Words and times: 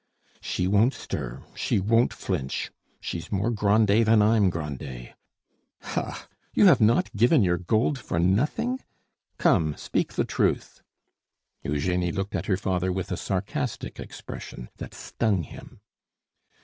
"She 0.41 0.67
won't 0.67 0.95
stir; 0.95 1.43
she 1.53 1.79
won't 1.79 2.11
flinch! 2.11 2.71
She's 3.01 3.31
more 3.31 3.51
Grandet 3.51 4.07
than 4.07 4.19
I'm 4.19 4.49
Grandet! 4.49 5.13
Ha! 5.81 6.27
you 6.55 6.65
have 6.65 6.81
not 6.81 7.15
given 7.15 7.43
your 7.43 7.59
gold 7.59 7.99
for 7.99 8.17
nothing? 8.17 8.79
Come, 9.37 9.75
speak 9.77 10.13
the 10.13 10.25
truth!" 10.25 10.81
Eugenie 11.63 12.11
looked 12.11 12.33
at 12.33 12.47
her 12.47 12.57
father 12.57 12.91
with 12.91 13.11
a 13.11 13.15
sarcastic 13.15 13.99
expression 13.99 14.69
that 14.77 14.95
stung 14.95 15.43
him. 15.43 15.81